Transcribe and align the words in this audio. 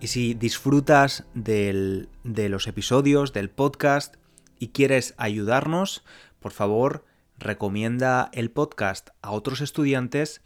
Y 0.00 0.06
si 0.06 0.32
disfrutas 0.32 1.24
de 1.34 2.08
los 2.24 2.66
episodios, 2.66 3.34
del 3.34 3.50
podcast 3.50 4.16
y 4.58 4.68
quieres 4.68 5.14
ayudarnos, 5.18 6.04
por 6.38 6.52
favor, 6.52 7.04
recomienda 7.36 8.30
el 8.32 8.50
podcast 8.50 9.10
a 9.20 9.30
otros 9.32 9.60
estudiantes 9.60 10.40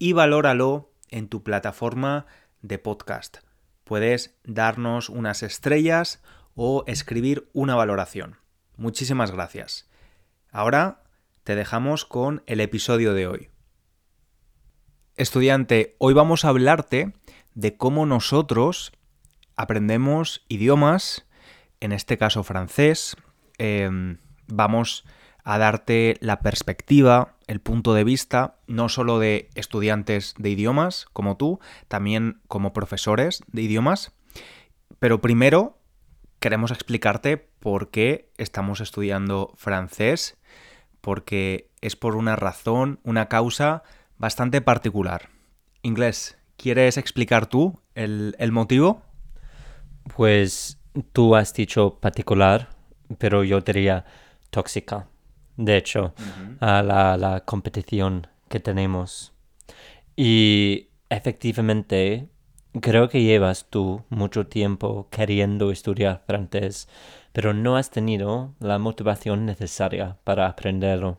y 0.00 0.12
valóralo 0.12 0.92
en 1.08 1.28
tu 1.28 1.44
plataforma 1.44 2.26
de 2.62 2.80
podcast. 2.80 3.38
Puedes 3.84 4.36
darnos 4.42 5.08
unas 5.08 5.44
estrellas 5.44 6.20
o 6.56 6.82
escribir 6.88 7.48
una 7.52 7.76
valoración. 7.76 8.38
Muchísimas 8.76 9.30
gracias. 9.30 9.88
Ahora 10.50 11.04
te 11.44 11.54
dejamos 11.54 12.06
con 12.06 12.42
el 12.46 12.60
episodio 12.60 13.14
de 13.14 13.28
hoy. 13.28 13.50
Estudiante, 15.14 15.94
hoy 15.98 16.12
vamos 16.12 16.44
a 16.44 16.48
hablarte 16.48 17.12
de 17.54 17.76
cómo 17.76 18.04
nosotros 18.04 18.92
aprendemos 19.56 20.44
idiomas, 20.48 21.26
en 21.80 21.92
este 21.92 22.18
caso 22.18 22.42
francés. 22.42 23.16
Em, 23.58 24.18
vamos 24.46 25.04
a 25.44 25.58
darte 25.58 26.16
la 26.20 26.40
perspectiva, 26.40 27.36
el 27.46 27.60
punto 27.60 27.94
de 27.94 28.04
vista, 28.04 28.56
no 28.66 28.88
solo 28.88 29.18
de 29.18 29.48
estudiantes 29.54 30.34
de 30.38 30.50
idiomas 30.50 31.06
como 31.12 31.36
tú, 31.36 31.60
también 31.88 32.40
como 32.48 32.72
profesores 32.72 33.42
de 33.46 33.62
idiomas. 33.62 34.12
Pero 34.98 35.20
primero 35.20 35.78
queremos 36.40 36.70
explicarte 36.70 37.36
por 37.36 37.90
qué 37.90 38.30
estamos 38.38 38.80
estudiando 38.80 39.52
francés, 39.56 40.36
porque 41.00 41.70
es 41.80 41.94
por 41.94 42.16
una 42.16 42.34
razón, 42.34 42.98
una 43.04 43.28
causa 43.28 43.84
bastante 44.18 44.60
particular. 44.60 45.30
Inglés, 45.82 46.38
¿quieres 46.56 46.96
explicar 46.96 47.46
tú 47.46 47.80
el, 47.94 48.34
el 48.40 48.50
motivo? 48.50 49.05
Pues 50.14 50.78
tú 51.12 51.34
has 51.34 51.52
dicho 51.52 51.98
particular, 52.00 52.68
pero 53.18 53.44
yo 53.44 53.60
diría 53.60 54.04
tóxica. 54.50 55.08
De 55.56 55.76
hecho, 55.76 56.14
a 56.60 56.82
la, 56.82 57.16
la 57.16 57.40
competición 57.40 58.26
que 58.48 58.60
tenemos. 58.60 59.32
Y 60.16 60.90
efectivamente, 61.08 62.28
creo 62.80 63.08
que 63.08 63.22
llevas 63.22 63.66
tú 63.70 64.02
mucho 64.10 64.46
tiempo 64.46 65.08
queriendo 65.10 65.70
estudiar 65.70 66.22
francés, 66.26 66.88
pero 67.32 67.54
no 67.54 67.76
has 67.76 67.90
tenido 67.90 68.54
la 68.60 68.78
motivación 68.78 69.46
necesaria 69.46 70.18
para 70.24 70.46
aprenderlo. 70.46 71.18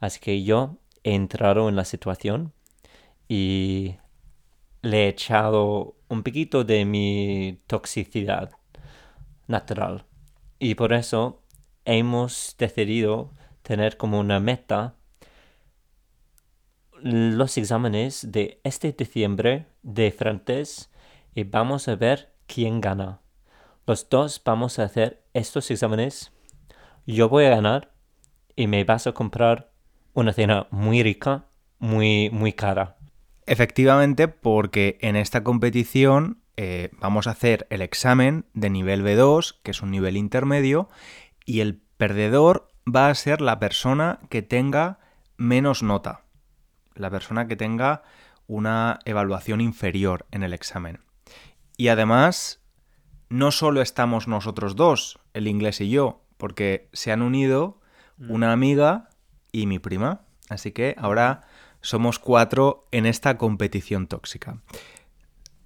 Así 0.00 0.20
que 0.20 0.42
yo 0.42 0.76
he 1.04 1.14
entrado 1.14 1.68
en 1.68 1.76
la 1.76 1.84
situación 1.84 2.52
y 3.28 3.96
le 4.82 5.04
he 5.04 5.08
echado 5.08 5.94
un 6.10 6.24
poquito 6.24 6.64
de 6.64 6.84
mi 6.84 7.62
toxicidad 7.66 8.50
natural. 9.46 10.04
Y 10.58 10.74
por 10.74 10.92
eso 10.92 11.42
hemos 11.84 12.56
decidido 12.58 13.32
tener 13.62 13.96
como 13.96 14.18
una 14.18 14.40
meta 14.40 14.96
los 17.00 17.56
exámenes 17.56 18.30
de 18.30 18.60
este 18.64 18.92
diciembre 18.92 19.66
de 19.82 20.10
francés 20.10 20.90
y 21.34 21.44
vamos 21.44 21.88
a 21.88 21.94
ver 21.94 22.34
quién 22.46 22.80
gana. 22.80 23.20
Los 23.86 24.08
dos 24.10 24.42
vamos 24.44 24.78
a 24.78 24.84
hacer 24.84 25.22
estos 25.32 25.70
exámenes. 25.70 26.32
Yo 27.06 27.28
voy 27.28 27.44
a 27.44 27.50
ganar 27.50 27.92
y 28.56 28.66
me 28.66 28.84
vas 28.84 29.06
a 29.06 29.12
comprar 29.12 29.70
una 30.12 30.32
cena 30.32 30.66
muy 30.70 31.02
rica, 31.02 31.46
muy, 31.78 32.30
muy 32.30 32.52
cara. 32.52 32.99
Efectivamente, 33.46 34.28
porque 34.28 34.98
en 35.00 35.16
esta 35.16 35.42
competición 35.42 36.42
eh, 36.56 36.90
vamos 36.98 37.26
a 37.26 37.30
hacer 37.30 37.66
el 37.70 37.82
examen 37.82 38.44
de 38.54 38.70
nivel 38.70 39.02
B2, 39.02 39.56
que 39.62 39.70
es 39.70 39.82
un 39.82 39.90
nivel 39.90 40.16
intermedio, 40.16 40.88
y 41.44 41.60
el 41.60 41.80
perdedor 41.96 42.68
va 42.86 43.08
a 43.08 43.14
ser 43.14 43.40
la 43.40 43.58
persona 43.58 44.20
que 44.28 44.42
tenga 44.42 44.98
menos 45.36 45.82
nota, 45.82 46.24
la 46.94 47.10
persona 47.10 47.48
que 47.48 47.56
tenga 47.56 48.02
una 48.46 48.98
evaluación 49.04 49.60
inferior 49.60 50.26
en 50.30 50.42
el 50.42 50.52
examen. 50.52 51.00
Y 51.76 51.88
además, 51.88 52.60
no 53.30 53.52
solo 53.52 53.80
estamos 53.80 54.28
nosotros 54.28 54.76
dos, 54.76 55.18
el 55.32 55.46
inglés 55.46 55.80
y 55.80 55.88
yo, 55.88 56.26
porque 56.36 56.88
se 56.92 57.12
han 57.12 57.22
unido 57.22 57.80
mm. 58.18 58.30
una 58.30 58.52
amiga 58.52 59.08
y 59.52 59.66
mi 59.66 59.78
prima. 59.78 60.22
Así 60.48 60.72
que 60.72 60.96
ahora 60.98 61.42
somos 61.80 62.18
cuatro 62.18 62.86
en 62.90 63.06
esta 63.06 63.38
competición 63.38 64.06
tóxica. 64.06 64.58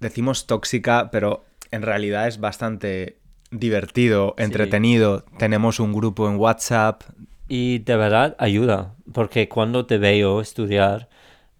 Decimos 0.00 0.46
tóxica, 0.46 1.10
pero 1.10 1.44
en 1.70 1.82
realidad 1.82 2.28
es 2.28 2.38
bastante 2.38 3.18
divertido, 3.50 4.34
entretenido. 4.38 5.24
Tenemos 5.38 5.80
un 5.80 5.92
grupo 5.92 6.28
en 6.28 6.36
WhatsApp. 6.36 7.02
Y 7.46 7.80
de 7.80 7.96
verdad 7.96 8.36
ayuda, 8.38 8.94
porque 9.12 9.48
cuando 9.48 9.84
te 9.84 9.98
veo 9.98 10.40
estudiar, 10.40 11.10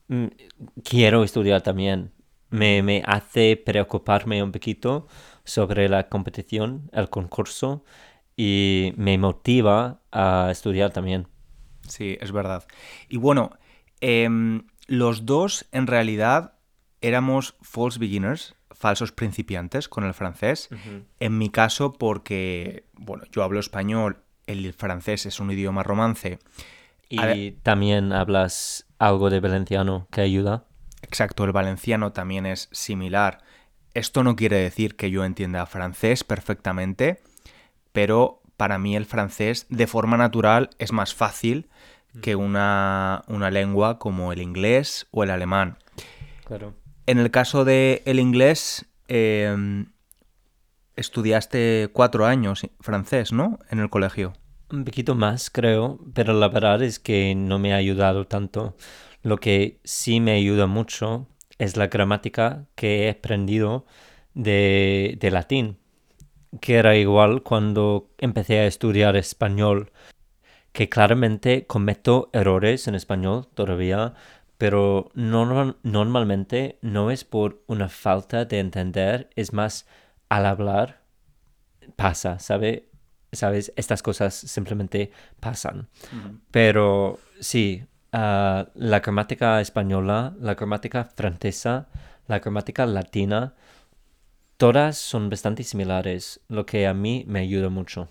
mm, 0.09 0.27
quiero 0.83 1.25
estudiar 1.25 1.61
también. 1.61 2.13
Me, 2.49 2.83
me 2.83 3.03
hace 3.05 3.57
preocuparme 3.57 4.43
un 4.43 4.53
poquito 4.53 5.07
sobre 5.45 5.89
la 5.89 6.09
competición, 6.09 6.91
el 6.93 7.11
concurso, 7.11 7.85
y 8.37 8.93
me 8.97 9.19
motiva 9.19 10.01
a 10.11 10.49
estudiar 10.51 10.91
también. 10.91 11.29
Sí, 11.87 12.17
es 12.21 12.33
verdad. 12.33 12.65
Y 13.09 13.19
bueno, 13.19 13.51
Em, 14.01 14.67
los 14.87 15.27
dos 15.27 15.67
en 15.73 15.87
realidad 15.87 16.55
éramos 17.01 17.55
false 17.63 17.99
beginners, 17.99 18.55
falsos 18.71 19.13
principiantes 19.13 19.89
con 19.89 20.05
el 20.05 20.15
francés. 20.15 20.69
En 21.21 21.39
mi 21.39 21.51
caso 21.51 21.93
porque, 21.93 22.87
bueno, 22.95 23.25
yo 23.31 23.43
hablo 23.43 23.61
español, 23.61 24.23
el 24.47 24.73
francés 24.73 25.27
es 25.27 25.41
un 25.41 25.51
idioma 25.51 25.83
romance. 25.83 26.39
Y 27.09 27.53
también 27.63 28.13
hablas 28.13 28.87
algo 28.99 29.31
de 29.31 29.41
valenciano 29.41 30.09
que 30.11 30.23
ayuda. 30.23 30.65
Exacto, 31.03 31.45
el 31.45 31.53
valenciano 31.53 32.13
también 32.13 32.47
es 32.47 32.69
similar. 32.73 33.43
Esto 33.93 34.25
no 34.25 34.35
quiere 34.35 34.57
decir 34.57 34.97
que 34.97 35.11
yo 35.11 35.25
entienda 35.25 35.67
francés 35.67 36.25
perfectamente, 36.25 37.23
pero 37.93 38.43
para 38.57 38.79
mí 38.79 38.97
el 38.97 39.05
francés 39.05 39.67
de 39.69 39.87
forma 39.87 40.17
natural 40.17 40.71
es 40.79 40.93
más 40.93 41.15
fácil 41.15 41.69
que 42.21 42.37
una, 42.37 43.23
lengua 43.51 43.99
como 43.99 44.33
el 44.33 44.41
inglés 44.41 45.07
o 45.11 45.25
el 45.25 45.31
alemán. 45.31 45.79
Claro. 46.45 46.75
En 47.07 47.19
el 47.19 47.31
caso 47.31 47.65
del 47.65 48.03
el 48.05 48.21
inglés, 48.21 48.87
em, 49.09 49.87
estudiaste 50.97 51.91
cuatro 51.93 52.27
años 52.27 52.67
francés, 52.81 53.33
¿no? 53.33 53.59
En 53.71 53.79
el 53.79 53.91
colegio. 53.91 54.33
Un 54.71 54.85
poquito 54.85 55.15
más, 55.15 55.51
creo, 55.51 55.99
pero 56.15 56.33
la 56.33 56.49
verdad 56.49 56.83
es 56.83 56.99
que 56.99 57.35
no 57.35 57.59
me 57.59 57.75
ha 57.75 57.77
ayudado 57.77 58.27
tanto. 58.27 58.77
Lo 59.23 59.39
que 59.39 59.81
sí 59.85 60.21
me 60.21 60.33
ayuda 60.33 60.67
mucho 60.67 61.29
es 61.59 61.77
la 61.77 61.89
gramática 61.89 62.67
que 62.75 63.05
he 63.05 63.11
aprendido 63.11 63.87
de, 64.35 65.17
de 65.21 65.31
latín, 65.31 65.79
que 66.61 66.77
era 66.77 66.97
igual 66.97 67.43
cuando 67.43 68.11
empecé 68.19 68.61
a 68.61 68.67
estudiar 68.67 69.17
español 69.17 69.93
que 70.75 70.89
claramente 70.89 71.67
cometo 71.69 72.31
errores 72.33 72.89
en 72.89 72.97
español 72.97 73.47
todavía, 73.55 74.15
pero 74.59 75.13
normalmente 75.15 76.81
no 76.83 77.13
es 77.13 77.25
por 77.25 77.63
una 77.69 77.89
falta 77.89 78.45
de 78.45 78.59
entender, 78.59 79.31
es 79.37 79.53
más 79.53 79.87
al 80.29 80.47
hablar 80.47 81.03
pasa, 81.95 82.41
¿sabe? 82.41 82.89
¿Sabes? 83.31 83.73
Estas 83.77 84.03
cosas 84.03 84.35
simplemente 84.35 85.13
pasan. 85.39 85.89
Pero 86.51 87.21
sí, 87.39 87.85
ah, 88.13 88.67
la 88.75 88.99
gramática 88.99 89.61
española, 89.61 90.35
la 90.41 90.57
gramática 90.57 91.05
francesa, 91.05 91.87
la 92.27 92.41
gramática 92.41 92.85
latina, 92.85 93.55
todas 94.57 94.99
son 94.99 95.31
bastante 95.31 95.63
similares, 95.63 96.41
lo 96.49 96.67
que 96.67 96.89
a 96.89 96.95
mí 96.95 97.25
me 97.29 97.39
ayuda 97.39 97.69
mucho. 97.69 98.09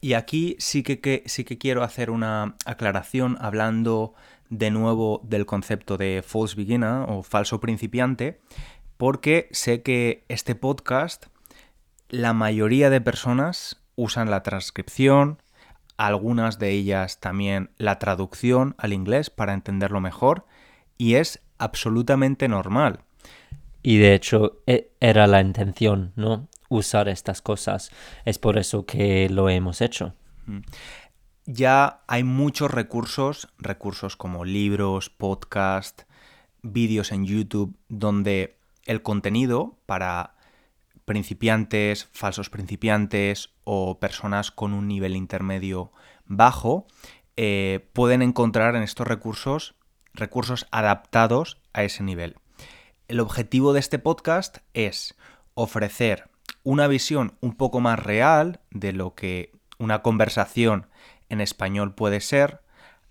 Y 0.00 0.12
aquí 0.12 0.56
sí 0.58 0.82
que, 0.82 1.22
sí 1.26 1.44
que 1.44 1.58
quiero 1.58 1.82
hacer 1.82 2.10
una 2.10 2.54
aclaración 2.64 3.36
hablando 3.40 4.14
de 4.50 4.70
nuevo 4.70 5.20
del 5.24 5.46
concepto 5.46 5.96
de 5.96 6.22
false 6.24 6.54
beginner 6.54 7.04
o 7.08 7.22
falso 7.22 7.60
principiante, 7.60 8.40
porque 8.96 9.48
sé 9.50 9.82
que 9.82 10.24
este 10.28 10.54
podcast 10.54 11.26
la 12.08 12.32
mayoría 12.32 12.90
de 12.90 13.00
personas 13.00 13.82
usan 13.96 14.30
la 14.30 14.42
transcripción, 14.42 15.42
algunas 15.96 16.58
de 16.58 16.70
ellas 16.70 17.18
también 17.20 17.70
la 17.78 17.98
traducción 17.98 18.74
al 18.78 18.92
inglés 18.92 19.30
para 19.30 19.54
entenderlo 19.54 20.00
mejor, 20.00 20.46
y 20.98 21.14
es 21.14 21.40
absolutamente 21.58 22.48
normal. 22.48 23.00
Y 23.82 23.98
de 23.98 24.14
hecho 24.14 24.60
e, 24.66 24.90
era 25.00 25.26
la 25.26 25.40
intención, 25.40 26.12
¿no? 26.16 26.48
Usar 26.68 27.08
estas 27.08 27.42
cosas. 27.42 27.90
Es 28.24 28.38
por 28.38 28.58
eso 28.58 28.86
que 28.86 29.28
lo 29.28 29.48
hemos 29.48 29.80
hecho. 29.80 30.14
Ya 31.44 32.02
hay 32.06 32.24
muchos 32.24 32.70
recursos, 32.70 33.48
recursos 33.58 34.16
como 34.16 34.44
libros, 34.44 35.10
podcast, 35.10 36.02
vídeos 36.62 37.12
en 37.12 37.24
YouTube, 37.24 37.76
donde 37.88 38.58
el 38.84 39.02
contenido 39.02 39.78
para 39.86 40.34
principiantes, 41.04 42.08
falsos 42.12 42.50
principiantes 42.50 43.50
o 43.64 44.00
personas 44.00 44.50
con 44.50 44.72
un 44.72 44.88
nivel 44.88 45.14
intermedio 45.14 45.92
bajo 46.24 46.86
eh, 47.36 47.88
pueden 47.92 48.22
encontrar 48.22 48.74
en 48.74 48.82
estos 48.82 49.06
recursos 49.06 49.76
recursos 50.16 50.66
adaptados 50.70 51.60
a 51.72 51.84
ese 51.84 52.02
nivel. 52.02 52.36
El 53.06 53.20
objetivo 53.20 53.72
de 53.72 53.80
este 53.80 53.98
podcast 53.98 54.58
es 54.74 55.14
ofrecer 55.54 56.28
una 56.62 56.88
visión 56.88 57.36
un 57.40 57.54
poco 57.54 57.80
más 57.80 57.98
real 57.98 58.60
de 58.70 58.92
lo 58.92 59.14
que 59.14 59.52
una 59.78 60.02
conversación 60.02 60.86
en 61.28 61.40
español 61.40 61.94
puede 61.94 62.20
ser, 62.20 62.62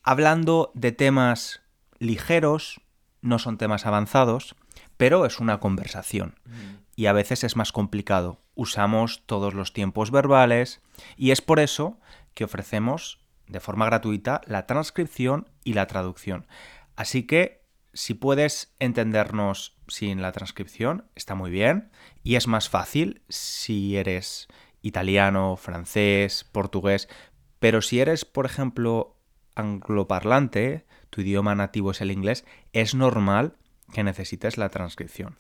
hablando 0.03 0.71
de 0.73 0.91
temas 0.91 1.61
ligeros, 1.99 2.81
no 3.21 3.39
son 3.39 3.57
temas 3.57 3.85
avanzados, 3.85 4.55
pero 4.97 5.25
es 5.25 5.39
una 5.39 5.59
conversación. 5.59 6.35
Mm. 6.45 6.75
Y 6.95 7.05
a 7.07 7.13
veces 7.13 7.43
es 7.43 7.55
más 7.55 7.71
complicado. 7.71 8.39
Usamos 8.55 9.23
todos 9.25 9.53
los 9.53 9.73
tiempos 9.73 10.11
verbales 10.11 10.81
y 11.17 11.31
es 11.31 11.41
por 11.41 11.59
eso 11.59 11.99
que 12.33 12.45
ofrecemos 12.45 13.19
de 13.47 13.59
forma 13.59 13.85
gratuita 13.85 14.41
la 14.45 14.65
transcripción 14.65 15.49
y 15.63 15.73
la 15.73 15.87
traducción. 15.87 16.47
Así 16.95 17.23
que 17.23 17.63
si 17.93 18.13
puedes 18.13 18.73
entendernos 18.79 19.74
sin 19.87 20.21
la 20.21 20.31
transcripción, 20.31 21.05
está 21.15 21.35
muy 21.35 21.51
bien. 21.51 21.89
Y 22.23 22.35
es 22.35 22.47
más 22.47 22.69
fácil 22.69 23.21
si 23.29 23.97
eres 23.97 24.47
italiano, 24.81 25.55
francés, 25.57 26.45
portugués. 26.51 27.07
Pero 27.59 27.81
si 27.81 27.99
eres, 27.99 28.25
por 28.25 28.45
ejemplo, 28.45 29.17
angloparlante, 29.55 30.85
tu 31.09 31.21
idioma 31.21 31.55
nativo 31.55 31.91
es 31.91 32.01
el 32.01 32.11
inglés, 32.11 32.45
es 32.73 32.93
normal 32.93 33.55
que 33.93 34.03
necesites 34.03 34.57
la 34.57 34.69
transcripción. 34.69 35.37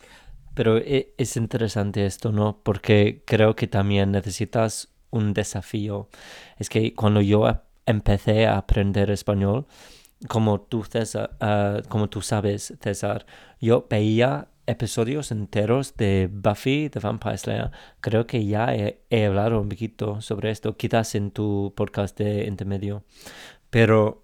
Pero 0.53 0.77
e, 0.77 1.13
es 1.17 1.35
interesante 1.35 2.05
esto, 2.05 2.31
¿no? 2.31 2.61
Porque 2.63 3.23
creo 3.25 3.55
que 3.55 3.67
también 3.67 4.11
necesitas 4.11 4.93
un 5.09 5.33
desafío. 5.33 6.09
Es 6.57 6.69
que 6.69 6.93
cuando 6.93 7.21
yo 7.21 7.45
empecé 7.85 8.47
a 8.47 8.57
aprender 8.57 9.11
español, 9.11 9.67
como 10.27 10.61
tú, 10.61 10.83
César, 10.83 11.35
ah, 11.39 11.81
como 11.89 12.09
tú 12.09 12.21
sabes, 12.21 12.73
César, 12.81 13.25
yo 13.59 13.87
veía 13.89 14.49
episodios 14.67 15.31
enteros 15.31 15.95
de 15.95 16.29
Buffy 16.31 16.89
de 16.89 16.99
Vampire 16.99 17.37
Slayer. 17.37 17.71
Creo 18.01 18.25
que 18.25 18.45
ya 18.45 18.73
he, 18.73 19.25
hablado 19.25 19.61
un 19.61 19.69
poquito 19.69 20.21
sobre 20.21 20.51
esto, 20.51 20.75
quizás 20.75 21.15
en 21.15 21.31
tu 21.31 21.73
podcast 21.75 22.17
de 22.17 22.45
intermedio. 22.45 23.03
Pero 23.69 24.23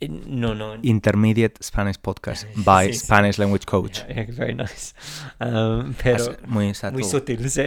eh, 0.00 0.08
no, 0.08 0.54
no. 0.54 0.76
Intermediate 0.82 1.62
Spanish 1.62 1.98
Podcast 1.98 2.46
by 2.56 2.92
Spanish 2.92 3.38
Language 3.38 3.66
Coach. 3.66 4.00
very 4.28 4.54
nice. 4.54 4.94
Um, 5.40 5.94
pero 6.02 6.36
muy, 6.46 6.72
muy 6.92 7.04
sutil, 7.04 7.48
sí. 7.50 7.62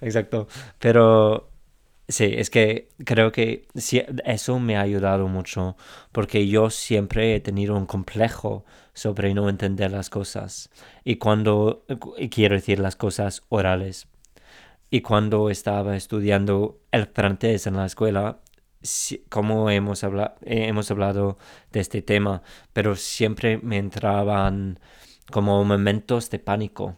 Exacto. 0.00 0.46
Pero 0.78 1.50
Sí, 2.10 2.24
es 2.36 2.48
que 2.48 2.88
creo 3.04 3.32
que 3.32 3.68
eso 4.24 4.58
me 4.58 4.78
ha 4.78 4.80
ayudado 4.80 5.28
mucho 5.28 5.76
porque 6.10 6.48
yo 6.48 6.70
siempre 6.70 7.34
he 7.34 7.40
tenido 7.40 7.76
un 7.76 7.84
complejo 7.84 8.64
sobre 8.94 9.34
no 9.34 9.50
entender 9.50 9.90
las 9.90 10.08
cosas. 10.08 10.70
Y 11.04 11.16
cuando 11.16 11.84
quiero 12.30 12.54
decir 12.54 12.78
las 12.78 12.96
cosas 12.96 13.42
orales. 13.50 14.08
Y 14.90 15.02
cuando 15.02 15.50
estaba 15.50 15.96
estudiando 15.96 16.80
el 16.92 17.06
francés 17.06 17.66
en 17.66 17.76
la 17.76 17.84
escuela 17.84 18.40
como 19.28 19.70
hemos 19.70 20.04
hablado 20.04 20.36
hemos 20.42 20.88
hablado 20.92 21.36
de 21.72 21.80
este 21.80 22.00
tema 22.00 22.42
pero 22.72 22.94
siempre 22.94 23.58
me 23.58 23.76
entraban 23.76 24.78
como 25.30 25.62
momentos 25.64 26.30
de 26.30 26.38
pánico. 26.38 26.96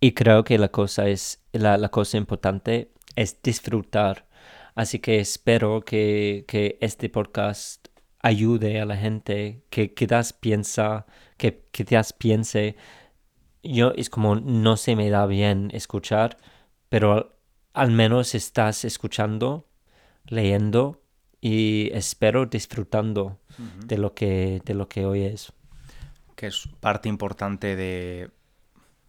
Y 0.00 0.12
creo 0.12 0.44
que 0.44 0.56
la 0.56 0.68
cosa 0.68 1.08
es 1.08 1.42
la, 1.52 1.76
la 1.76 1.90
cosa 1.90 2.16
importante 2.16 2.92
es 3.18 3.42
disfrutar. 3.42 4.28
Así 4.76 5.00
que 5.00 5.18
espero 5.18 5.80
que, 5.80 6.78
este 6.80 7.08
podcast 7.08 7.88
ayude 8.20 8.80
a 8.80 8.84
la 8.84 8.96
gente 8.96 9.64
que 9.70 9.92
quizás 9.92 10.32
piensa, 10.32 11.04
que 11.36 11.64
quizás 11.72 12.12
piense, 12.12 12.76
yo 13.62 13.92
es 13.96 14.08
como 14.08 14.36
no 14.36 14.76
se 14.76 14.94
me 14.94 15.10
da 15.10 15.26
bien 15.26 15.70
escuchar, 15.72 16.38
pero 16.88 17.36
al 17.72 17.90
menos 17.90 18.36
estás 18.36 18.84
escuchando, 18.84 19.66
leyendo 20.26 21.02
y 21.40 21.90
espero 21.92 22.46
disfrutando 22.46 23.40
de 23.84 23.98
lo 23.98 24.14
que 24.14 24.62
de 24.64 24.74
lo 24.74 24.88
que 24.88 25.06
oyes. 25.06 25.52
Que 26.36 26.46
es 26.46 26.68
parte 26.80 27.08
importante 27.08 27.74
de 27.74 28.30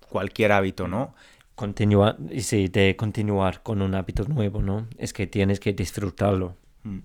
cualquier 0.10 0.52
hábito, 0.52 0.88
¿no? 0.88 1.14
Continuar, 1.60 2.16
sí, 2.40 2.70
de 2.70 2.96
continuar 2.96 3.62
con 3.64 3.82
un 3.82 3.94
hábito 3.94 4.24
nuevo, 4.24 4.62
¿no? 4.62 4.88
Es 4.98 5.12
que 5.12 5.28
tienes 5.28 5.60
que 5.60 5.74
disfrutarlo. 5.74 6.56
Mm. 6.84 7.00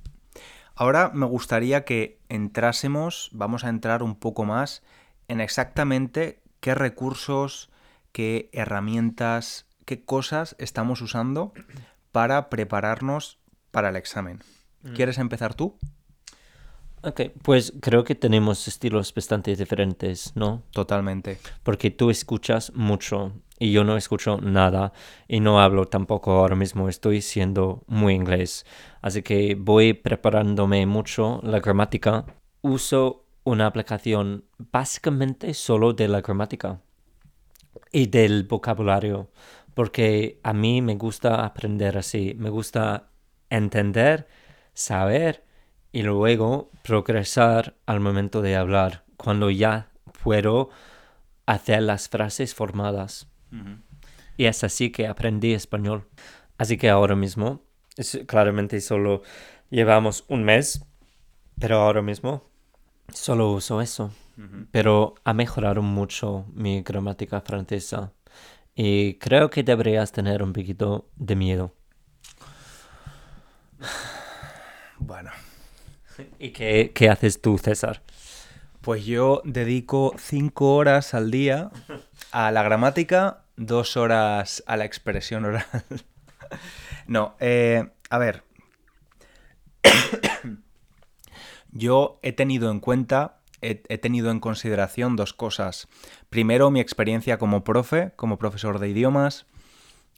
Ahora 0.77 1.11
me 1.13 1.27
gustaría 1.27 1.85
que 1.85 2.21
entrásemos, 2.29 3.31
vamos 3.33 3.65
a 3.65 3.69
entrar 3.69 4.05
un 4.05 4.15
poco 4.15 4.45
más 4.45 4.85
en 5.27 5.41
exactamente 5.41 6.41
qué 6.61 6.77
recursos, 6.77 7.69
qué 8.13 8.49
herramientas, 8.53 9.67
qué 9.87 10.05
cosas 10.05 10.55
estamos 10.61 11.03
usando 11.03 11.53
para 12.13 12.49
prepararnos 12.49 13.41
para 13.73 13.89
el 13.89 13.97
examen. 13.97 14.39
Mm. 14.85 14.93
¿Quieres 14.93 15.19
empezar 15.19 15.55
tú? 15.55 15.77
Ok, 17.07 17.21
pues 17.43 17.75
creo 17.83 18.03
que 18.03 18.15
tenemos 18.15 18.67
estilos 18.67 19.13
bastante 19.13 19.55
diferentes, 19.55 20.33
¿no? 20.35 20.63
Totalmente. 20.71 21.39
Porque 21.63 21.91
tú 21.91 22.09
escuchas 22.09 22.73
mucho 22.75 23.33
y 23.59 23.73
yo 23.73 23.85
no 23.85 23.99
escucho 23.99 24.39
nada 24.39 24.95
y 25.29 25.41
no 25.41 25.61
hablo 25.61 25.87
tampoco 25.87 26.33
ahora 26.33 26.57
mismo, 26.57 26.89
estoy 26.89 27.21
siendo 27.21 27.85
muy 27.89 28.15
inglés. 28.15 28.65
Así 29.03 29.23
que 29.23 29.55
voy 29.55 29.93
preparándome 29.93 30.87
mucho 30.87 31.41
la 31.43 31.61
gramática. 31.61 32.25
Uso 32.63 33.27
una 33.45 33.67
aplicación 33.67 34.47
básicamente 34.57 35.53
solo 35.53 35.93
de 35.93 36.09
la 36.09 36.23
gramática 36.23 36.81
y 37.93 38.07
del 38.07 38.45
vocabulario, 38.45 39.31
porque 39.75 40.41
a 40.43 40.55
mí 40.55 40.81
me 40.81 40.95
gusta 40.97 41.45
aprender 41.45 41.99
así, 41.99 42.35
me 42.39 42.49
gusta 42.49 43.11
entender, 43.51 44.27
saber 44.73 45.44
y 45.95 46.03
luego 46.03 46.73
progresar 46.83 47.77
al 47.87 48.01
momento 48.01 48.43
de 48.43 48.57
hablar, 48.57 49.05
cuando 49.17 49.49
ya 49.49 49.91
puedo 50.25 50.71
hacer 51.47 51.85
las 51.85 52.09
frases 52.09 52.53
formadas. 52.53 53.29
Y 54.37 54.47
es 54.47 54.65
así 54.65 54.91
que 54.91 55.07
aprendí 55.07 55.55
español. 55.55 56.09
Así 56.59 56.79
que 56.79 56.91
ahora 56.91 57.15
mismo, 57.15 57.63
claramente 58.27 58.81
solo 58.81 59.23
llevamos 59.71 60.25
un 60.27 60.43
mes, 60.43 60.85
pero 61.61 61.83
ahora 61.83 62.03
mismo 62.03 62.43
solo 63.13 63.53
uso 63.53 63.81
eso. 63.81 64.11
Pero 64.73 65.15
ha 65.23 65.33
mejorado 65.33 65.81
mucho 65.81 66.47
mi 66.55 66.83
gramática 66.83 67.41
francesa. 67.41 68.13
Y 68.75 69.15
creo 69.19 69.49
que 69.49 69.63
deberías 69.63 70.11
tener 70.11 70.43
un 70.43 70.53
poquito 70.53 71.09
de 71.15 71.37
miedo. 71.37 71.73
Bueno. 74.99 75.31
¿Y 76.39 76.51
qué, 76.51 76.93
qué 76.95 77.09
haces 77.09 77.41
tú, 77.41 77.59
César? 77.59 78.03
Pues 78.81 79.05
yo 79.05 79.41
dedico 79.45 80.15
cinco 80.19 80.75
horas 80.77 81.15
al 81.15 81.31
día 81.31 81.71
a 82.33 82.51
la 82.51 82.63
gramática 82.63 83.45
dos 83.57 83.97
horas 83.97 84.63
a 84.67 84.77
la 84.77 84.85
expresión 84.85 85.45
oral. 85.45 85.65
no, 87.07 87.37
eh, 87.41 87.89
a 88.11 88.19
ver. 88.19 88.45
Yo 91.73 92.21
he 92.23 92.33
tenido 92.33 92.71
en 92.71 92.81
cuenta, 92.81 93.41
he, 93.61 93.75
tenido 93.99 94.31
en 94.31 94.41
consideración 94.41 95.17
dos 95.17 95.33
cosas. 95.33 95.89
Primero, 96.31 96.71
mi 96.71 96.81
experiencia 96.81 97.39
como 97.39 97.65
profe, 97.65 98.13
como 98.17 98.39
profesor 98.39 98.79
de 98.79 98.91
idiomas, 98.91 99.47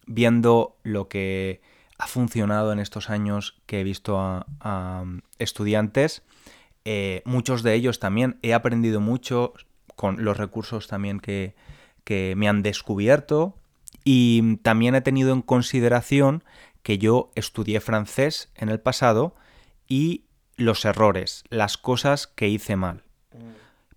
viendo 0.07 0.77
lo 0.83 1.09
que 1.09 1.63
ha 1.99 2.07
funcionado 2.07 2.73
en 2.73 2.79
estos 2.79 3.11
años 3.11 3.61
que 3.67 3.81
he 3.81 3.85
visto 3.85 4.19
a, 4.19 5.05
estudiantes. 5.39 6.23
Eh, 6.85 7.23
muchos 7.25 7.63
de 7.63 7.75
ellos 7.75 7.99
también 7.99 8.39
he 8.43 8.55
aprendido 8.55 9.01
mucho 9.01 9.55
con 9.97 10.25
los 10.25 10.37
recursos 10.37 10.87
también 10.87 11.21
que, 11.21 11.55
que 12.05 12.35
me 12.37 12.49
han 12.49 12.63
descubierto 12.63 13.57
Y 14.05 14.59
también 14.59 14.95
he 14.95 15.01
tenido 15.01 15.33
en 15.33 15.43
consideración 15.43 16.45
que 16.83 16.99
yo 16.99 17.33
estudié 17.35 17.81
francés 17.81 18.53
en 18.55 18.69
el 18.69 18.79
pasado 18.79 19.35
y 19.89 20.27
los 20.57 20.85
errores, 20.85 21.43
las 21.49 21.77
cosas 21.77 22.29
que 22.29 22.49
hice 22.49 22.77
mal. 22.77 23.03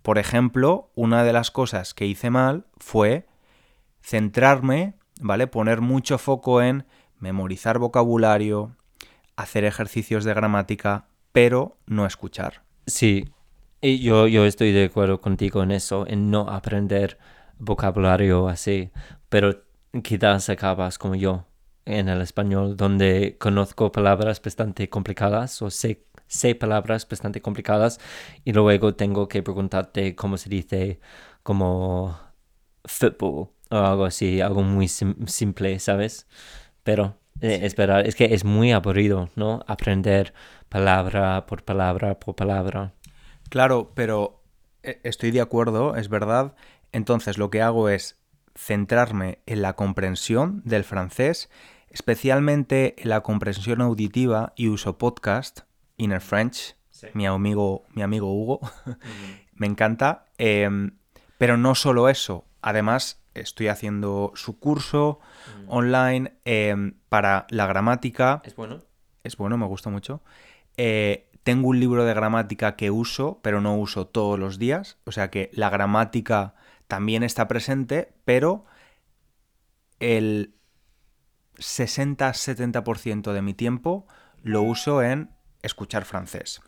Por 0.02 0.18
ejemplo, 0.18 0.90
una 0.96 1.24
de 1.24 1.34
las 1.34 1.52
cosas 1.52 1.94
que 1.94 2.08
hice 2.08 2.32
mal 2.32 2.66
fue 2.78 3.28
centrarme, 4.02 4.96
¿vale? 5.20 5.46
Poner 5.46 5.82
mucho 5.82 6.18
foco 6.18 6.64
en 6.64 6.86
memorizar 7.20 7.80
vocabulario, 7.80 8.76
hacer 9.36 9.64
ejercicios 9.64 10.24
de 10.24 10.34
gramática, 10.34 11.08
pero 11.32 11.78
no 11.86 12.06
escuchar. 12.06 12.64
Sí, 12.88 13.32
y 13.82 14.00
yo, 14.00 14.28
yo 14.28 14.46
estoy 14.46 14.72
de 14.72 14.86
acuerdo 14.86 15.22
contigo 15.22 15.64
en 15.64 15.72
eso, 15.72 16.06
en 16.08 16.32
no 16.32 16.50
aprender 16.50 17.18
vocabulario 17.60 18.48
así, 18.50 18.92
pero 19.30 19.64
quizás 20.04 20.50
acabas 20.50 20.98
como 20.98 21.16
yo 21.16 21.46
en 21.86 22.10
el 22.10 22.22
español, 22.22 22.78
donde 22.78 23.38
conozco 23.40 23.92
palabras 23.92 24.42
bastante 24.42 24.90
complicadas 24.90 25.62
o 25.62 25.70
sé, 25.72 26.06
sé 26.28 26.56
palabras 26.56 27.08
bastante 27.08 27.42
complicadas 27.42 28.00
y 28.44 28.54
luego 28.54 28.96
tengo 28.96 29.28
que 29.28 29.42
preguntarte 29.44 30.16
cómo 30.16 30.38
se 30.38 30.50
dice 30.50 31.00
como 31.42 32.20
football 32.86 33.50
o 33.72 33.78
algo 33.78 34.06
así, 34.06 34.42
algo 34.42 34.62
muy 34.62 34.88
simple, 34.88 35.80
¿sabes? 35.80 36.28
Pero 36.90 37.20
eh, 37.40 37.60
esperar, 37.68 38.08
es 38.08 38.16
que 38.16 38.34
es 38.34 38.44
muy 38.44 38.72
aburrido, 38.72 39.30
¿no? 39.36 39.64
Aprender 39.68 40.34
palabra 40.70 41.46
por 41.46 41.64
palabra 41.64 42.20
por 42.20 42.36
palabra. 42.36 42.94
Claro, 43.50 43.92
pero 43.94 44.42
eh, 44.82 45.00
estoy 45.04 45.30
de 45.30 45.40
acuerdo, 45.40 45.96
es 45.98 46.10
verdad. 46.10 46.56
Entonces 46.92 47.38
lo 47.38 47.52
que 47.52 47.62
hago 47.62 47.90
es 47.90 48.20
centrarme 48.56 49.38
en 49.46 49.62
la 49.62 49.74
comprensión 49.74 50.64
del 50.66 50.84
francés, 50.84 51.52
especialmente 51.92 52.96
en 52.98 53.10
la 53.10 53.22
comprensión 53.22 53.82
auditiva 53.82 54.54
y 54.56 54.70
uso 54.70 54.98
podcast, 54.98 55.60
Inner 55.98 56.22
French, 56.22 56.76
mi, 57.14 57.28
amigo, 57.28 57.86
mi 57.94 58.02
amigo 58.02 58.34
Hugo, 58.34 58.62
me 59.54 59.68
encanta. 59.68 60.26
Em, 60.40 60.98
pero 61.38 61.56
no 61.56 61.76
solo 61.76 62.10
eso, 62.10 62.46
además 62.64 63.22
estoy 63.42 63.68
haciendo 63.68 64.32
su 64.36 64.60
curso 64.60 65.20
mm. 65.58 65.70
online 65.70 66.34
em, 66.46 66.96
para 67.10 67.48
la 67.50 67.68
gramática. 67.68 68.42
Es 68.44 68.56
bueno. 68.56 68.82
Es 69.24 69.38
bueno, 69.38 69.58
me 69.58 69.66
gusta 69.66 69.90
mucho. 69.90 70.22
Eh, 70.78 71.30
tengo 71.44 71.70
un 71.70 71.80
libro 71.80 72.06
de 72.06 72.14
gramática 72.14 72.76
que 72.76 72.92
uso, 72.92 73.40
pero 73.42 73.62
no 73.62 73.76
uso 73.78 74.08
todos 74.08 74.38
los 74.38 74.60
días. 74.60 74.98
O 75.06 75.12
sea 75.12 75.30
que 75.30 75.50
la 75.54 75.70
gramática 75.70 76.54
también 76.88 77.24
está 77.24 77.48
presente, 77.48 78.14
pero 78.26 78.66
el 80.00 80.56
60-70% 81.58 83.34
de 83.34 83.42
mi 83.42 83.54
tiempo 83.54 84.08
lo 84.44 84.62
uso 84.62 85.02
en 85.02 85.32
escuchar 85.62 86.06
francés. 86.06 86.62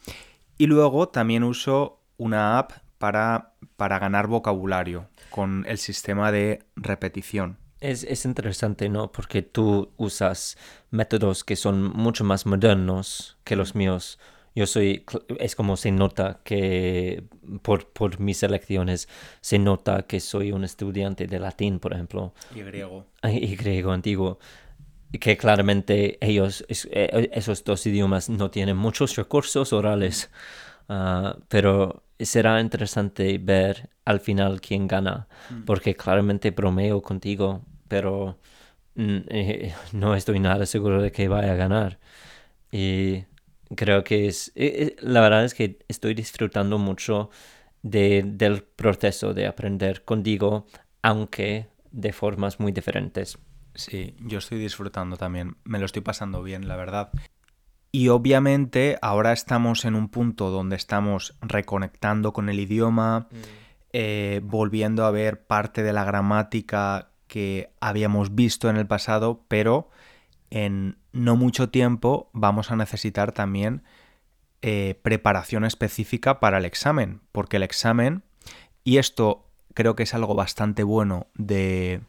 Y 0.58 0.68
luego 0.68 1.10
también 1.10 1.44
uso 1.44 2.02
una 2.18 2.60
app 2.60 2.72
para, 2.98 3.54
para 3.78 4.00
ganar 4.00 4.28
vocabulario 4.28 5.11
con 5.32 5.66
el 5.68 5.80
sistema 5.80 6.32
de 6.32 6.64
repetición. 6.76 7.58
Es, 7.80 8.04
es, 8.04 8.26
interesante, 8.26 8.90
¿no? 8.90 9.12
Porque 9.12 9.42
tú 9.42 9.92
usas 9.98 10.56
métodos 10.92 11.44
que 11.44 11.56
son 11.56 11.82
mucho 11.82 12.24
más 12.24 12.46
modernos 12.46 13.38
que 13.44 13.56
los 13.56 13.74
míos 13.74 14.20
yo 14.54 14.68
soy, 14.68 15.06
es 15.40 15.56
como 15.56 15.78
se 15.78 15.92
nota 15.92 16.42
que 16.44 17.24
por, 17.62 17.88
por, 17.88 18.20
mis 18.20 18.44
elecciones, 18.44 19.08
se 19.40 19.60
nota 19.60 20.04
que 20.04 20.20
soy 20.20 20.52
un 20.52 20.66
estudiante 20.66 21.26
de 21.26 21.40
latín, 21.40 21.80
por 21.80 21.94
ejemplo. 21.94 22.34
Y 22.54 22.62
griego. 22.62 23.06
Y 23.24 23.56
griego 23.56 23.92
antiguo. 23.92 24.40
Que 25.20 25.38
claramente 25.38 26.18
ellos, 26.26 26.66
eh, 26.70 27.30
esos 27.34 27.64
dos 27.64 27.86
idiomas 27.86 28.30
no 28.30 28.52
tienen 28.52 28.76
muchos 28.76 29.16
recursos 29.16 29.72
orales. 29.72 30.30
Ah, 30.90 31.38
pero 31.48 32.04
será 32.26 32.60
interesante 32.60 33.38
ver 33.38 33.90
al 34.06 34.20
final 34.20 34.62
quién 34.62 34.88
gana. 34.88 35.28
Mm. 35.50 35.64
Porque 35.64 35.96
claramente 35.96 36.52
bromeo 36.52 37.02
contigo, 37.02 37.62
pero 37.88 38.38
mm, 38.96 39.18
eh, 39.30 39.76
no 39.94 40.16
estoy 40.16 40.40
nada 40.40 40.66
seguro 40.66 41.02
de 41.02 41.12
que 41.12 41.28
vaya 41.28 41.54
a 41.54 41.56
ganar. 41.56 42.00
Y 42.72 43.26
creo 43.76 44.04
que 44.04 44.28
es, 44.28 44.50
eh, 44.56 44.96
eh, 44.96 44.96
la 45.02 45.22
verdad 45.22 45.46
es 45.46 45.54
que 45.54 45.80
estoy 45.88 46.14
disfrutando 46.14 46.78
mucho 46.78 47.30
de, 47.82 48.24
del 48.26 48.64
proceso 48.64 49.34
de 49.34 49.48
aprender 49.48 50.04
contigo, 50.04 50.68
aunque 51.02 51.68
de 51.92 52.14
formas 52.14 52.60
muy 52.60 52.72
diferentes. 52.72 53.38
Sí, 53.74 54.16
yo 54.20 54.40
estoy 54.40 54.60
disfrutando 54.60 55.18
también, 55.18 55.56
me 55.64 55.80
lo 55.80 55.86
estoy 55.86 56.02
pasando 56.02 56.44
bien, 56.44 56.68
la 56.68 56.76
verdad. 56.76 57.12
Y 57.92 58.08
obviamente 58.08 58.98
ahora 59.02 59.34
estamos 59.34 59.84
en 59.84 59.96
un 59.96 60.08
punto 60.08 60.50
donde 60.50 60.78
estamos 60.78 61.36
reconectando 61.42 62.32
con 62.32 62.48
el 62.48 62.60
idioma, 62.60 63.28
mm. 63.30 63.36
eh, 63.94 64.42
volviendo 64.44 65.06
a 65.06 65.12
ver 65.12 65.46
parte 65.46 65.84
de 65.84 65.92
la 65.92 66.06
gramática 66.06 67.10
que 67.28 67.72
habíamos 67.82 68.36
visto 68.36 68.70
en 68.70 68.78
el 68.78 68.88
pasado, 68.88 69.44
pero 69.48 69.90
en 70.50 70.98
no 71.12 71.36
mucho 71.36 71.70
tiempo 71.70 72.30
vamos 72.34 72.72
a 72.72 72.76
necesitar 72.76 73.32
también 73.32 73.84
eh, 74.62 75.00
preparación 75.02 75.66
específica 75.66 76.40
para 76.40 76.60
el 76.60 76.66
examen, 76.66 77.22
porque 77.32 77.58
el 77.58 77.64
examen, 77.64 78.24
y 78.84 78.98
esto 78.98 79.48
creo 79.74 79.96
que 79.96 80.04
es 80.04 80.14
algo 80.14 80.36
bastante 80.36 80.84
bueno 80.84 81.28
de, 81.36 82.02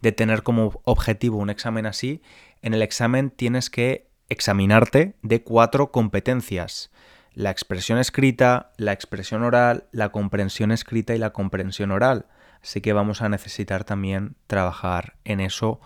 de 0.00 0.12
tener 0.12 0.42
como 0.42 0.80
objetivo 0.84 1.38
un 1.38 1.50
examen 1.50 1.86
así, 1.86 2.22
en 2.62 2.74
el 2.74 2.82
examen 2.82 3.30
tienes 3.30 3.68
que 3.68 4.11
examinarte 4.32 5.14
de 5.22 5.42
cuatro 5.42 5.92
competencias. 5.92 6.90
La 7.34 7.50
expresión 7.50 7.98
escrita, 7.98 8.72
la 8.76 8.92
expresión 8.92 9.42
oral, 9.42 9.84
la 9.92 10.10
comprensión 10.10 10.72
escrita 10.72 11.14
y 11.14 11.18
la 11.18 11.30
comprensión 11.30 11.90
oral. 11.90 12.26
Así 12.62 12.80
que 12.80 12.92
vamos 12.92 13.22
a 13.22 13.28
necesitar 13.28 13.84
también 13.84 14.36
trabajar 14.46 15.16
en 15.24 15.40
eso 15.40 15.80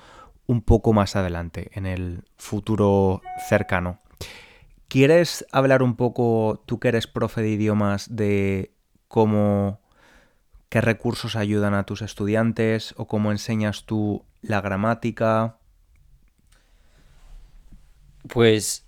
un 0.47 0.63
poco 0.63 0.93
más 0.93 1.17
adelante, 1.17 1.71
en 1.75 1.87
el 1.87 2.25
futuro 2.37 3.23
cercano. 3.49 3.99
¿Quieres 4.89 5.45
hablar 5.51 5.83
un 5.83 5.97
poco, 5.97 6.63
tú 6.67 6.79
que 6.79 6.89
eres 6.89 7.07
profe 7.07 7.43
de 7.43 7.51
idiomas, 7.51 8.15
de 8.15 8.73
cómo, 9.09 9.81
qué 10.69 10.81
recursos 10.81 11.35
ayudan 11.35 11.75
a 11.75 11.85
tus 11.85 12.03
estudiantes 12.03 12.95
o 12.97 13.07
cómo 13.07 13.33
enseñas 13.33 13.85
tú 13.85 14.25
la 14.43 14.61
gramática? 14.61 15.57
Pues 18.29 18.87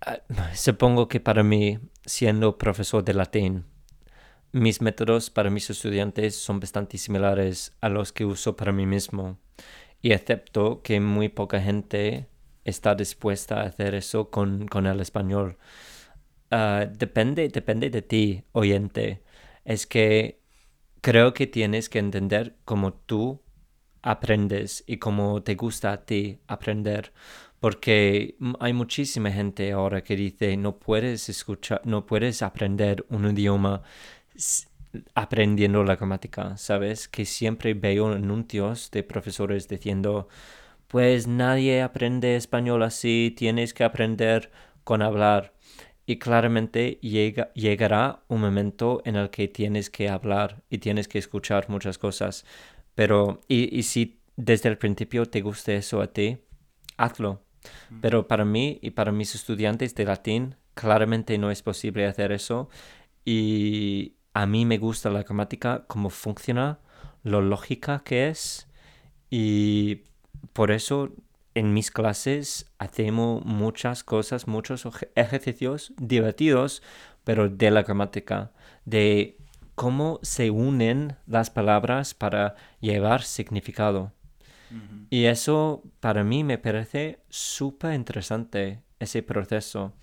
ah, 0.00 0.20
supongo 0.54 1.08
que 1.08 1.20
para 1.20 1.42
mí, 1.42 1.78
siendo 2.04 2.58
profesor 2.58 3.04
de 3.04 3.14
latín, 3.14 3.66
mis 4.52 4.80
métodos 4.80 5.30
para 5.30 5.50
mis 5.50 5.68
estudiantes 5.70 6.36
son 6.36 6.60
bastante 6.60 6.98
similares 6.98 7.72
a 7.80 7.88
los 7.88 8.12
que 8.12 8.24
uso 8.24 8.56
para 8.56 8.72
mí 8.72 8.86
mismo 8.86 9.38
y 10.00 10.12
acepto 10.12 10.82
que 10.82 11.00
muy 11.00 11.28
poca 11.28 11.60
gente 11.60 12.28
está 12.64 12.94
dispuesta 12.94 13.60
a 13.60 13.64
hacer 13.64 13.94
eso 13.94 14.30
con, 14.30 14.68
el 14.86 15.00
español. 15.00 15.58
Ah, 16.50 16.86
depende, 16.90 17.48
depende 17.48 17.90
de 17.90 18.02
ti, 18.02 18.44
oyente. 18.52 19.22
Es 19.64 19.86
que 19.86 20.40
creo 21.00 21.34
que 21.34 21.46
tienes 21.46 21.88
que 21.88 21.98
entender 21.98 22.56
cómo 22.64 22.92
tú 22.92 23.42
aprendes 24.02 24.84
y 24.86 24.98
cómo 24.98 25.42
te 25.42 25.54
gusta 25.54 25.92
a 25.92 26.04
ti 26.04 26.40
aprender. 26.46 27.12
Porque 27.64 28.36
hay 28.60 28.74
muchísima 28.74 29.30
gente 29.30 29.72
ahora 29.72 30.04
que 30.04 30.16
dice 30.16 30.54
no 30.58 30.78
puedes 30.78 31.30
escuchar, 31.30 31.80
no 31.86 32.04
puedes 32.04 32.42
aprender 32.42 33.06
un 33.08 33.24
idioma 33.30 33.82
aprendiendo 35.14 35.82
la 35.82 35.96
gramática, 35.96 36.58
¿sabes? 36.58 37.08
Que 37.08 37.24
siempre 37.24 37.72
veo 37.72 38.12
anuncios 38.12 38.90
de 38.90 39.02
profesores 39.02 39.66
diciendo, 39.66 40.28
pues 40.88 41.26
nadie 41.26 41.80
aprende 41.80 42.36
español 42.36 42.82
así, 42.82 43.34
tienes 43.34 43.72
que 43.72 43.84
aprender 43.84 44.50
con 44.84 45.00
hablar. 45.00 45.54
Y 46.04 46.18
claramente 46.18 46.98
llega, 47.00 47.50
llegará 47.54 48.24
un 48.28 48.42
momento 48.42 49.00
en 49.06 49.16
el 49.16 49.30
que 49.30 49.48
tienes 49.48 49.88
que 49.88 50.10
hablar 50.10 50.62
y 50.68 50.78
tienes 50.80 51.08
que 51.08 51.18
escuchar 51.18 51.70
muchas 51.70 51.96
cosas. 51.96 52.44
Pero, 52.94 53.40
y, 53.48 53.74
y 53.74 53.84
si 53.84 54.20
desde 54.36 54.68
el 54.68 54.76
principio 54.76 55.24
te 55.24 55.40
gusta 55.40 55.72
eso 55.72 56.02
a 56.02 56.12
ti, 56.12 56.36
hazlo. 56.98 57.43
Pero 58.00 58.28
para 58.28 58.44
mí 58.44 58.78
y 58.82 58.90
para 58.90 59.12
mis 59.12 59.34
estudiantes 59.34 59.94
de 59.94 60.04
latín, 60.04 60.56
claramente 60.74 61.38
no 61.38 61.50
es 61.50 61.62
posible 61.62 62.06
hacer 62.06 62.32
eso. 62.32 62.68
Y, 63.24 64.14
a 64.34 64.46
mí 64.46 64.66
me 64.66 64.78
gusta 64.78 65.10
la 65.10 65.22
gramática, 65.22 65.84
cómo 65.86 66.10
funciona, 66.10 66.80
lo 67.22 67.40
lógica 67.40 68.02
que 68.04 68.28
es 68.28 68.68
y 69.30 70.02
por 70.52 70.72
eso 70.72 71.14
en 71.54 71.72
mis 71.72 71.92
clases 71.92 72.70
hacemos 72.78 73.44
muchas 73.44 74.02
cosas, 74.02 74.48
muchos 74.48 74.86
ejercicios 75.14 75.94
divertidos, 75.96 76.82
pero 77.22 77.48
de 77.48 77.70
la 77.70 77.84
gramática, 77.84 78.50
de 78.84 79.38
cómo 79.76 80.18
se 80.22 80.50
unen 80.50 81.16
las 81.26 81.50
palabras 81.50 82.12
para 82.12 82.56
llevar 82.80 83.22
significado. 83.22 84.12
Y 85.10 85.26
eso 85.26 85.82
para 86.00 86.24
mí 86.24 86.44
me 86.44 86.58
parece 86.58 87.20
súper 87.28 87.94
interesante, 87.94 88.82
ese 88.98 89.22
proceso. 89.22 89.94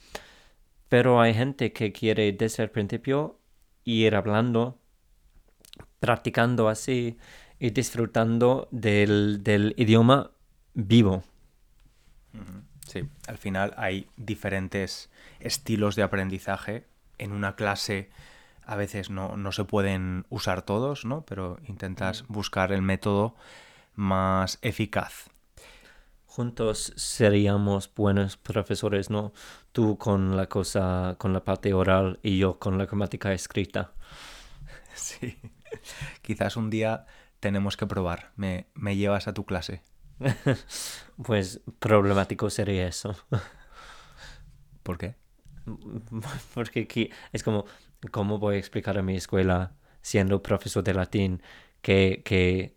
Pero 0.87 1.21
hay 1.21 1.33
gente 1.33 1.73
que 1.73 1.91
quiere 1.91 2.31
desde 2.33 2.63
el 2.63 2.69
principio 2.69 3.39
ir 3.83 4.15
hablando, 4.15 4.79
practicando 5.99 6.69
así 6.69 7.17
y 7.59 7.71
disfrutando 7.71 8.67
del, 8.71 9.43
del 9.43 9.73
idioma 9.77 10.31
vivo. 10.73 11.23
Sí, 12.87 13.07
al 13.27 13.37
final 13.37 13.73
hay 13.77 14.07
diferentes 14.17 15.09
estilos 15.39 15.95
de 15.95 16.03
aprendizaje. 16.03 16.87
En 17.17 17.31
una 17.31 17.55
clase 17.55 18.09
a 18.65 18.75
veces 18.75 19.09
no, 19.09 19.37
no 19.37 19.51
se 19.51 19.63
pueden 19.63 20.25
usar 20.29 20.61
todos, 20.63 21.05
¿no? 21.05 21.23
Pero 21.25 21.57
intentas 21.67 22.25
buscar 22.27 22.71
el 22.71 22.81
método 22.81 23.35
más 23.93 24.59
eficaz. 24.61 25.29
Juntos 26.25 26.93
seríamos 26.95 27.93
buenos 27.93 28.37
profesores, 28.37 29.09
¿no? 29.09 29.33
Tú 29.73 29.97
con 29.97 30.37
la 30.37 30.47
cosa, 30.47 31.15
con 31.17 31.33
la 31.33 31.43
parte 31.43 31.73
oral 31.73 32.19
y 32.23 32.37
yo 32.37 32.57
con 32.59 32.77
la 32.77 32.85
gramática 32.85 33.33
escrita. 33.33 33.93
Sí. 34.93 35.37
Quizás 36.21 36.57
un 36.57 36.69
día 36.69 37.05
tenemos 37.39 37.77
que 37.77 37.87
probar. 37.87 38.33
Me, 38.35 38.67
me 38.73 38.97
llevas 38.97 39.27
a 39.27 39.33
tu 39.33 39.45
clase. 39.45 39.83
pues 41.23 41.61
problemático 41.79 42.49
sería 42.49 42.87
eso. 42.87 43.15
¿Por 44.83 44.97
qué? 44.97 45.15
Porque 46.53 46.81
aquí 46.81 47.09
es 47.31 47.43
como, 47.43 47.65
¿cómo 48.11 48.39
voy 48.39 48.55
a 48.55 48.59
explicar 48.59 48.97
a 48.97 49.01
mi 49.01 49.15
escuela, 49.15 49.75
siendo 50.01 50.41
profesor 50.41 50.83
de 50.83 50.93
latín, 50.93 51.41
que, 51.81 52.21
que 52.25 52.75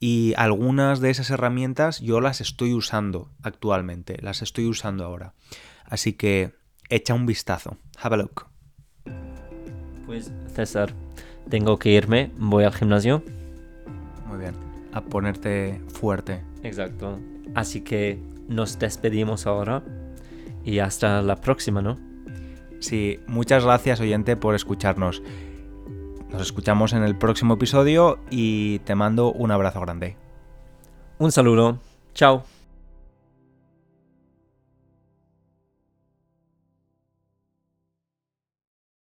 Y 0.00 0.34
algunas 0.36 1.00
de 1.00 1.10
esas 1.10 1.30
herramientas 1.30 1.98
yo 2.00 2.20
las 2.20 2.40
estoy 2.40 2.74
usando 2.74 3.32
actualmente, 3.42 4.18
las 4.22 4.42
estoy 4.42 4.66
usando 4.66 5.04
ahora. 5.04 5.34
Así 5.88 6.12
que 6.12 6.52
echa 6.88 7.14
un 7.14 7.26
vistazo. 7.26 7.76
Have 8.00 8.14
a 8.14 8.18
look. 8.18 8.46
Pues 10.06 10.32
César, 10.54 10.94
tengo 11.48 11.78
que 11.78 11.90
irme, 11.90 12.30
voy 12.38 12.64
al 12.64 12.72
gimnasio. 12.72 13.22
Muy 14.26 14.38
bien, 14.38 14.54
a 14.92 15.00
ponerte 15.02 15.80
fuerte. 15.88 16.42
Exacto. 16.62 17.18
Así 17.54 17.82
que 17.82 18.18
nos 18.48 18.78
despedimos 18.78 19.46
ahora 19.46 19.82
y 20.64 20.78
hasta 20.78 21.22
la 21.22 21.36
próxima, 21.36 21.82
¿no? 21.82 21.98
Sí, 22.80 23.20
muchas 23.26 23.64
gracias 23.64 24.00
oyente 24.00 24.36
por 24.36 24.54
escucharnos. 24.54 25.22
Nos 26.30 26.42
escuchamos 26.42 26.92
en 26.92 27.02
el 27.02 27.16
próximo 27.16 27.54
episodio 27.54 28.18
y 28.30 28.80
te 28.80 28.94
mando 28.94 29.32
un 29.32 29.50
abrazo 29.50 29.80
grande. 29.80 30.16
Un 31.18 31.32
saludo. 31.32 31.78
Chao. 32.14 32.44